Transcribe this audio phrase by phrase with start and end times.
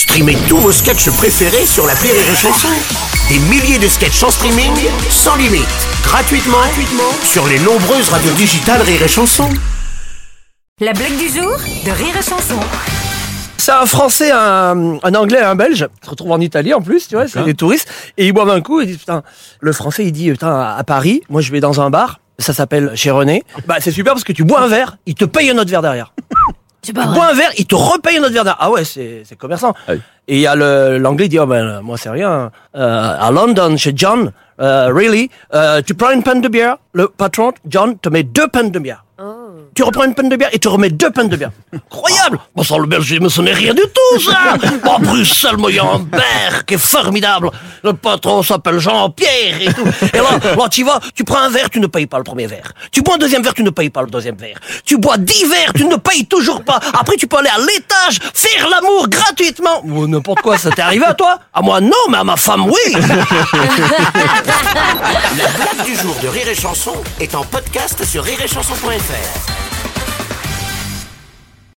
[0.00, 2.68] Streamez tous vos sketchs préférés sur la Rire et Chanson.
[3.28, 4.72] Des milliers de sketchs en streaming,
[5.10, 5.68] sans limite,
[6.02, 9.46] gratuitement, gratuitement sur les nombreuses radios digitales Rire et Chanson.
[10.80, 12.58] La blague du jour de Rire et Chanson.
[13.58, 15.86] C'est un Français, un, un Anglais et un Belge.
[16.00, 17.86] Ils se retrouvent en Italie en plus, tu vois, c'est des touristes.
[18.16, 19.22] Et ils boivent un coup et ils disent, putain,
[19.60, 22.92] le Français il dit, putain, à Paris, moi je vais dans un bar, ça s'appelle
[22.94, 23.44] chez René.
[23.66, 25.82] Bah c'est super parce que tu bois un verre, il te paye un autre verre
[25.82, 26.14] derrière.
[26.82, 28.56] Tu bois un verre, il te repaye un autre verre.
[28.58, 29.74] Ah ouais, c'est c'est commerçant.
[30.28, 32.50] Et il y a le- l'anglais qui dit, oh ben moi c'est rien.
[32.76, 37.08] Euh, à London, chez John, euh, really, euh, tu prends une panne de bière, le
[37.08, 39.04] patron, John, te met deux pannes de bière.
[39.80, 41.52] Tu reprends une panne de bière et tu remets deux pannes de bière.
[41.74, 45.76] Incroyable Bon, sans le belgisme, ce n'est rien du tout, ça Bon, Bruxelles, moi, il
[45.76, 46.04] y a un
[46.66, 47.50] qui est formidable.
[47.82, 49.86] Le patron s'appelle Jean-Pierre et tout.
[50.12, 52.46] Et là, là, tu vas, tu prends un verre, tu ne payes pas le premier
[52.46, 52.72] verre.
[52.92, 54.58] Tu bois un deuxième verre, tu ne payes pas le deuxième verre.
[54.84, 56.78] Tu bois dix verres, tu ne payes toujours pas.
[56.92, 59.80] Après, tu peux aller à l'étage, faire l'amour gratuitement.
[59.84, 61.38] Ou n'importe quoi, ça t'est arrivé à toi?
[61.54, 63.00] À moi, non, mais à ma femme, oui La
[65.56, 69.59] blague du jour de Rire et Chanson est en podcast sur rireetchanson.fr.